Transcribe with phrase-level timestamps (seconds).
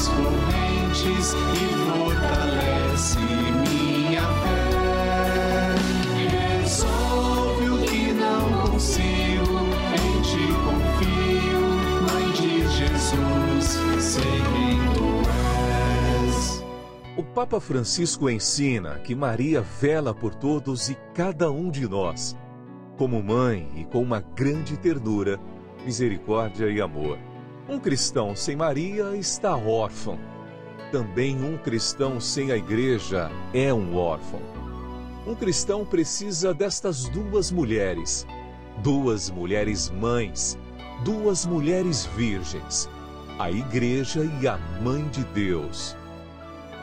[0.00, 5.74] quebra as correntes e fortalece minha fé.
[6.62, 9.58] Resolve o que não consigo,
[9.92, 11.60] em ti confio,
[12.12, 14.40] Mãe de Jesus, sei
[14.94, 15.08] tu
[16.24, 16.64] és.
[17.16, 22.36] O Papa Francisco ensina que Maria vela por todos e cada um de nós,
[22.96, 25.38] como mãe e com uma grande ternura,
[25.84, 27.18] misericórdia e amor.
[27.70, 30.18] Um cristão sem Maria está órfão.
[30.90, 34.40] Também um cristão sem a igreja é um órfão.
[35.24, 38.26] Um cristão precisa destas duas mulheres,
[38.78, 40.58] duas mulheres mães,
[41.04, 42.90] duas mulheres virgens,
[43.38, 45.94] a igreja e a mãe de Deus.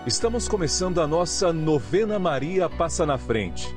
[0.05, 3.76] Estamos começando a nossa novena Maria Passa na Frente.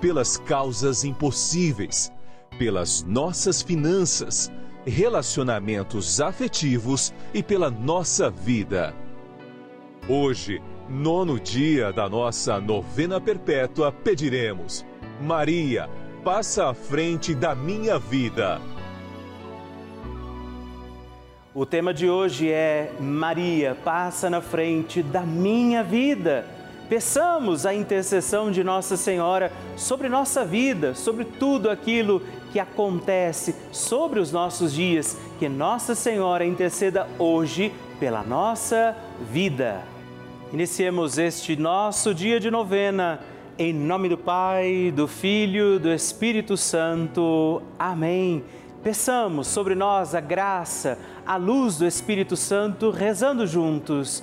[0.00, 2.12] pelas causas impossíveis,
[2.58, 4.50] pelas nossas finanças,
[4.86, 8.94] relacionamentos afetivos e pela nossa vida.
[10.08, 14.84] Hoje, nono dia da nossa novena perpétua, pediremos:
[15.20, 15.88] Maria,
[16.24, 18.60] passa à frente da minha vida.
[21.54, 26.57] O tema de hoje é Maria, passa na frente da minha vida.
[26.88, 34.18] Peçamos a intercessão de Nossa Senhora sobre nossa vida, sobre tudo aquilo que acontece sobre
[34.18, 35.14] os nossos dias.
[35.38, 38.96] Que Nossa Senhora interceda hoje pela nossa
[39.30, 39.82] vida.
[40.50, 43.20] Iniciemos este nosso dia de novena.
[43.58, 47.60] Em nome do Pai, do Filho, do Espírito Santo.
[47.78, 48.42] Amém.
[48.82, 54.22] Peçamos sobre nós a graça, a luz do Espírito Santo, rezando juntos.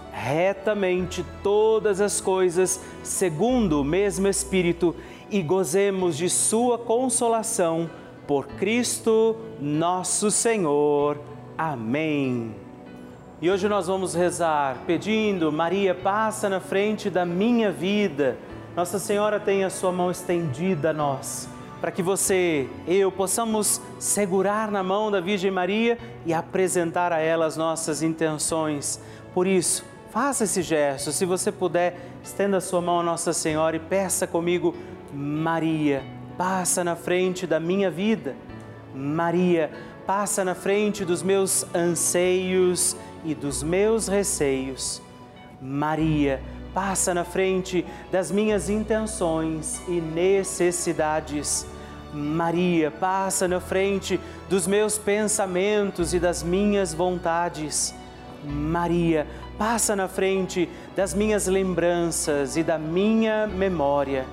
[0.11, 4.95] retamente todas as coisas segundo o mesmo Espírito
[5.29, 7.89] e gozemos de Sua consolação
[8.27, 11.17] por Cristo nosso Senhor.
[11.57, 12.55] Amém.
[13.41, 18.37] E hoje nós vamos rezar pedindo, Maria, passa na frente da minha vida.
[18.75, 21.49] Nossa Senhora tem a sua mão estendida a nós,
[21.81, 27.45] para que você, eu, possamos segurar na mão da Virgem Maria e apresentar a ela
[27.45, 29.01] as nossas intenções.
[29.33, 31.13] Por isso, Faça esse gesto.
[31.13, 34.75] Se você puder, estenda a sua mão a Nossa Senhora e peça comigo,
[35.13, 36.03] Maria,
[36.37, 38.35] passa na frente da minha vida.
[38.93, 39.71] Maria,
[40.05, 45.01] passa na frente dos meus anseios e dos meus receios.
[45.61, 46.41] Maria,
[46.73, 51.65] passa na frente das minhas intenções e necessidades.
[52.13, 54.19] Maria, passa na frente
[54.49, 57.95] dos meus pensamentos e das minhas vontades.
[58.43, 59.27] Maria,
[59.61, 64.25] passa na frente das minhas lembranças e da minha memória.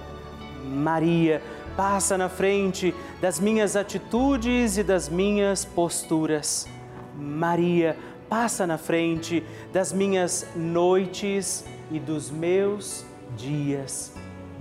[0.64, 1.42] Maria,
[1.76, 6.66] passa na frente das minhas atitudes e das minhas posturas.
[7.14, 7.94] Maria,
[8.26, 13.04] passa na frente das minhas noites e dos meus
[13.36, 14.14] dias.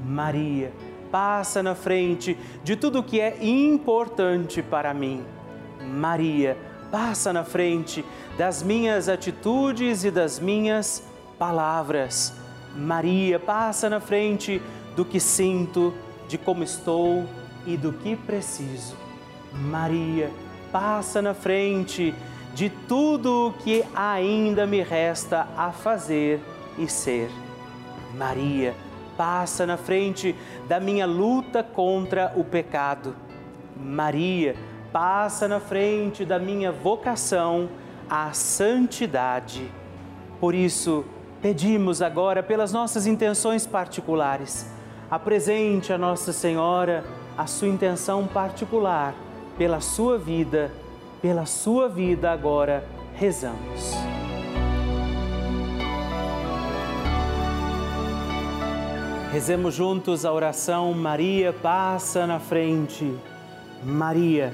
[0.06, 0.74] Maria,
[1.10, 5.24] passa na frente de tudo que é importante para mim.
[5.80, 6.58] Maria,
[6.92, 8.04] passa na frente
[8.38, 11.04] das minhas atitudes e das minhas
[11.38, 12.34] palavras.
[12.76, 14.62] Maria, passa na frente
[14.96, 15.94] do que sinto,
[16.28, 17.26] de como estou
[17.66, 18.96] e do que preciso.
[19.54, 20.32] Maria,
[20.72, 22.14] passa na frente
[22.54, 26.40] de tudo o que ainda me resta a fazer
[26.78, 27.30] e ser.
[28.16, 28.76] Maria,
[29.16, 30.36] passa na frente
[30.68, 33.16] da minha luta contra o pecado.
[33.76, 34.56] Maria,
[34.92, 37.70] passa na frente da minha vocação
[38.10, 39.72] à santidade.
[40.40, 41.06] Por isso,
[41.42, 44.70] pedimos agora pelas nossas intenções particulares.
[45.10, 47.04] Apresente a Nossa Senhora
[47.38, 49.14] a sua intenção particular
[49.58, 50.72] pela sua vida
[51.22, 53.94] pela sua vida agora rezamos.
[59.32, 63.14] Rezemos juntos a oração Maria passa na frente.
[63.84, 64.54] Maria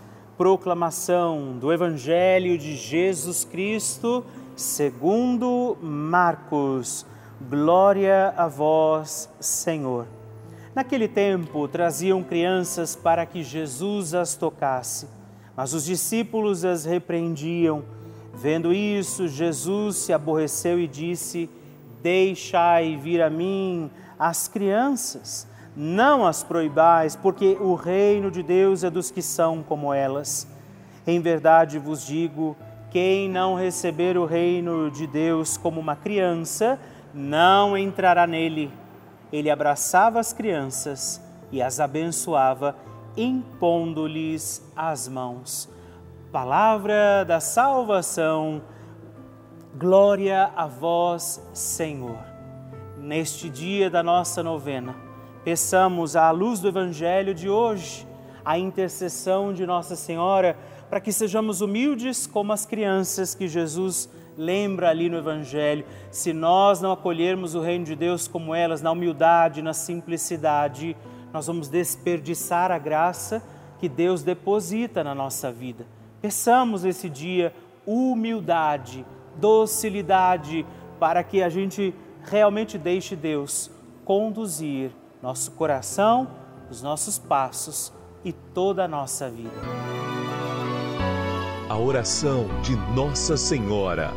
[0.41, 7.05] Proclamação do Evangelho de Jesus Cristo, segundo Marcos.
[7.47, 10.07] Glória a vós, Senhor.
[10.73, 15.07] Naquele tempo traziam crianças para que Jesus as tocasse,
[15.55, 17.83] mas os discípulos as repreendiam.
[18.33, 21.47] Vendo isso, Jesus se aborreceu e disse:
[22.01, 28.89] Deixai vir a mim as crianças, não as proibais, porque o reino de Deus é
[28.89, 30.47] dos que são como elas.
[31.07, 32.55] Em verdade vos digo:
[32.89, 36.79] quem não receber o reino de Deus como uma criança,
[37.13, 38.71] não entrará nele.
[39.31, 42.75] Ele abraçava as crianças e as abençoava,
[43.15, 45.69] impondo-lhes as mãos.
[46.31, 48.61] Palavra da salvação,
[49.77, 52.19] glória a vós, Senhor.
[52.97, 54.95] Neste dia da nossa novena,
[55.43, 58.07] peçamos à luz do Evangelho de hoje
[58.43, 60.57] a intercessão de Nossa Senhora
[60.89, 65.85] para que sejamos humildes como as crianças que Jesus lembra ali no Evangelho.
[66.09, 70.95] Se nós não acolhermos o reino de Deus como elas, na humildade, na simplicidade,
[71.31, 73.41] nós vamos desperdiçar a graça
[73.79, 75.85] que Deus deposita na nossa vida.
[76.21, 77.53] Peçamos esse dia
[77.85, 79.05] humildade,
[79.37, 80.65] docilidade,
[80.99, 83.71] para que a gente realmente deixe Deus
[84.05, 84.91] conduzir
[85.21, 86.27] nosso coração,
[86.69, 87.93] os nossos passos
[88.25, 89.51] e toda a nossa vida.
[91.69, 94.11] A oração de Nossa Senhora.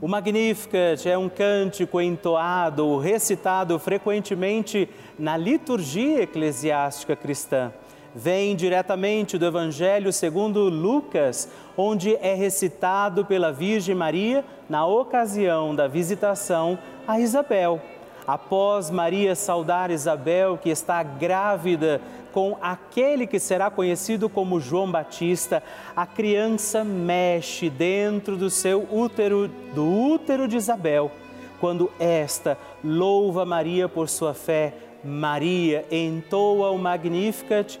[0.00, 4.88] O Magnificat é um cântico entoado ou recitado frequentemente
[5.18, 7.72] na liturgia eclesiástica cristã.
[8.14, 15.88] Vem diretamente do Evangelho segundo Lucas, onde é recitado pela Virgem Maria na ocasião da
[15.88, 17.80] visitação a Isabel.
[18.26, 25.62] Após Maria saudar Isabel, que está grávida com aquele que será conhecido como João Batista,
[25.96, 31.10] a criança mexe dentro do seu útero, do útero de Isabel.
[31.58, 37.80] Quando esta louva Maria por sua fé, Maria entoa o Magnificat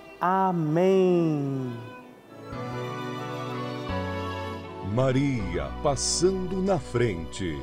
[0.21, 1.73] Amém.
[4.93, 7.57] Maria passando na frente.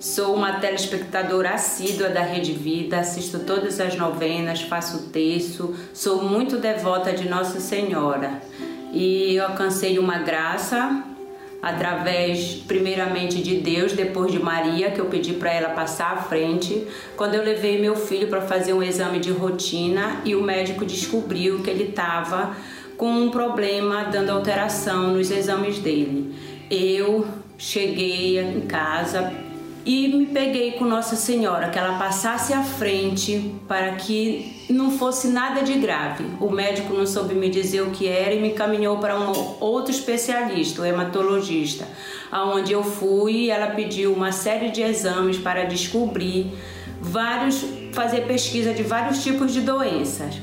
[0.00, 6.58] Sou uma telespectadora assídua da Rede Vida, assisto todas as novenas, faço terço, sou muito
[6.58, 8.42] devota de Nossa Senhora
[8.92, 11.04] e eu alcancei uma graça
[11.62, 16.84] através primeiramente de Deus, depois de Maria, que eu pedi para ela passar à frente,
[17.16, 21.62] quando eu levei meu filho para fazer um exame de rotina e o médico descobriu
[21.62, 22.56] que ele estava
[22.96, 26.34] com um problema dando alteração nos exames dele.
[26.68, 27.26] Eu
[27.56, 29.32] cheguei em casa,
[29.84, 35.28] e me peguei com Nossa Senhora, que ela passasse à frente para que não fosse
[35.28, 36.24] nada de grave.
[36.40, 39.90] O médico não soube me dizer o que era e me encaminhou para um outro
[39.90, 41.86] especialista, o hematologista,
[42.30, 46.52] aonde eu fui e ela pediu uma série de exames para descobrir
[47.00, 50.36] vários, fazer pesquisa de vários tipos de doenças.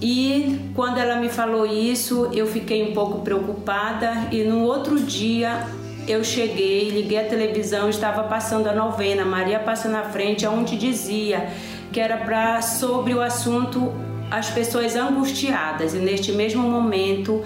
[0.00, 5.64] E quando ela me falou isso, eu fiquei um pouco preocupada e no outro dia
[6.06, 11.48] eu cheguei, liguei a televisão, estava passando a novena, Maria passa na frente, onde dizia
[11.92, 13.92] que era para sobre o assunto
[14.30, 15.94] as pessoas angustiadas.
[15.94, 17.42] E neste mesmo momento,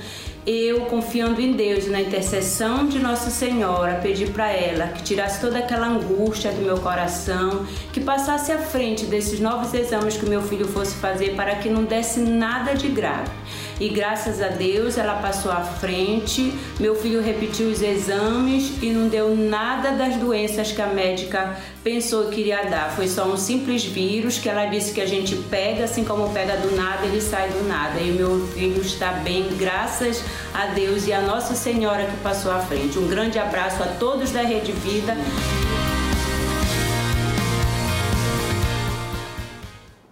[0.47, 5.59] eu confiando em Deus, na intercessão de Nossa Senhora, pedi para ela que tirasse toda
[5.59, 10.69] aquela angústia do meu coração, que passasse à frente desses novos exames que meu filho
[10.69, 13.31] fosse fazer para que não desse nada de grave
[13.79, 16.53] e graças a Deus ela passou à frente.
[16.81, 22.27] Meu filho repetiu os exames e não deu nada das doenças que a médica pensou
[22.29, 22.91] que iria dar.
[22.91, 26.57] Foi só um simples vírus que ela disse que a gente pega, assim como pega
[26.57, 28.01] do nada, ele sai do nada.
[28.01, 30.36] E meu filho está bem, graças a
[30.75, 32.99] Deus e a Nossa Senhora que passou à frente.
[32.99, 35.15] Um grande abraço a todos da Rede Vida.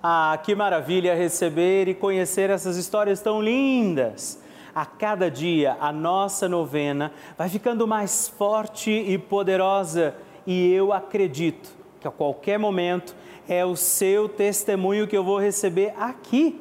[0.03, 4.43] Ah, que maravilha receber e conhecer essas histórias tão lindas!
[4.75, 10.15] A cada dia a nossa novena vai ficando mais forte e poderosa
[10.47, 13.15] e eu acredito que a qualquer momento
[13.49, 16.61] é o seu testemunho que eu vou receber aqui,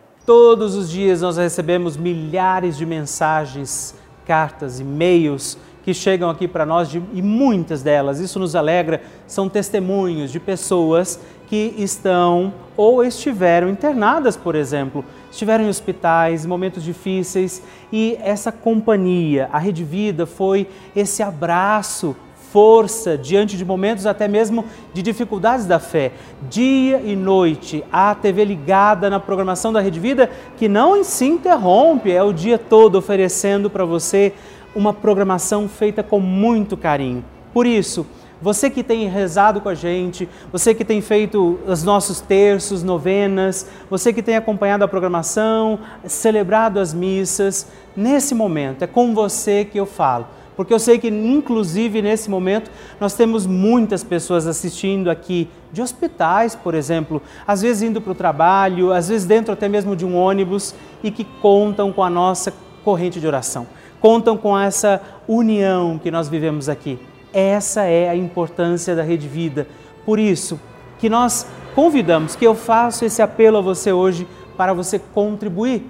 [0.33, 3.93] Todos os dias nós recebemos milhares de mensagens,
[4.25, 9.49] cartas, e-mails que chegam aqui para nós de, e muitas delas, isso nos alegra, são
[9.49, 11.19] testemunhos de pessoas
[11.49, 17.61] que estão ou estiveram internadas, por exemplo, estiveram em hospitais, momentos difíceis
[17.91, 22.15] e essa companhia, a Rede Vida, foi esse abraço
[22.51, 26.11] força diante de momentos até mesmo de dificuldades da fé.
[26.49, 32.11] Dia e noite, a TV ligada na programação da Rede Vida, que não se interrompe,
[32.11, 34.33] é o dia todo oferecendo para você
[34.75, 37.23] uma programação feita com muito carinho.
[37.53, 38.05] Por isso,
[38.41, 43.67] você que tem rezado com a gente, você que tem feito os nossos terços, novenas,
[43.89, 49.79] você que tem acompanhado a programação, celebrado as missas, nesse momento é com você que
[49.79, 55.49] eu falo porque eu sei que, inclusive, nesse momento, nós temos muitas pessoas assistindo aqui,
[55.73, 59.95] de hospitais, por exemplo, às vezes indo para o trabalho, às vezes dentro até mesmo
[59.95, 62.53] de um ônibus e que contam com a nossa
[62.83, 63.65] corrente de oração,
[63.99, 66.99] contam com essa união que nós vivemos aqui.
[67.33, 69.67] Essa é a importância da Rede Vida.
[70.05, 70.59] Por isso,
[70.99, 75.89] que nós convidamos, que eu faço esse apelo a você hoje para você contribuir.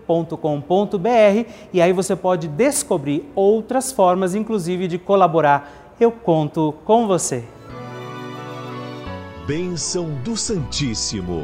[0.37, 5.93] com.br e aí você pode descobrir outras formas, inclusive, de colaborar.
[5.99, 7.43] Eu conto com você.
[9.45, 11.43] Bênção do Santíssimo.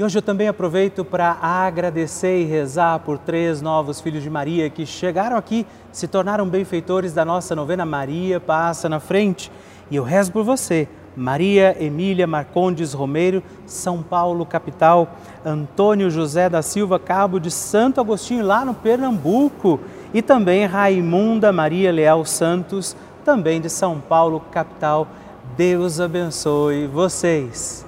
[0.00, 4.70] E hoje eu também aproveito para agradecer e rezar por três novos filhos de Maria
[4.70, 9.52] que chegaram aqui, se tornaram benfeitores da nossa novena Maria Passa na Frente.
[9.90, 10.88] E eu rezo por você
[11.20, 18.42] Maria Emília Marcondes Romeiro, São Paulo, capital, Antônio José da Silva, cabo de Santo Agostinho,
[18.42, 19.78] lá no Pernambuco,
[20.14, 25.06] e também Raimunda Maria Leal Santos, também de São Paulo, capital.
[25.58, 27.84] Deus abençoe vocês.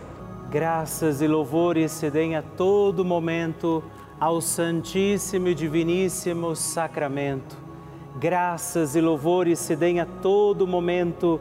[0.51, 3.83] Graças e louvores se deem a todo momento
[4.21, 7.57] ao Santíssimo e Diviníssimo Sacramento.
[8.21, 11.41] Graças e louvores se deem a todo momento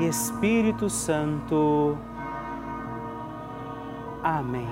[0.00, 1.96] Espírito Santo.
[4.22, 4.68] Amém.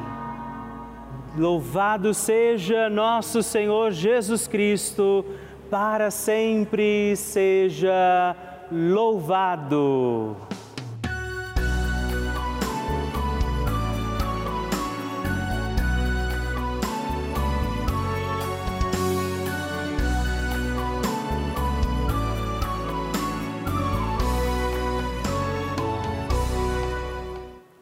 [1.36, 5.24] Louvado seja nosso Senhor Jesus Cristo,
[5.70, 8.36] para sempre seja
[8.70, 10.36] louvado.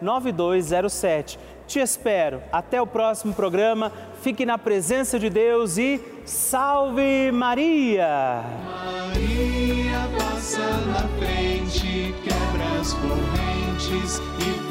[0.00, 1.38] 9207.
[1.72, 2.42] Te espero.
[2.52, 3.90] Até o próximo programa.
[4.20, 8.42] Fique na presença de Deus e salve Maria!
[8.62, 14.62] Maria passa na frente, quebra as correntes e